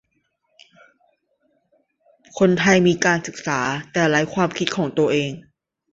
[2.39, 3.59] คนไทยมีการศึกษา
[3.93, 5.31] แต่ไร้ความคิดของตัวเอง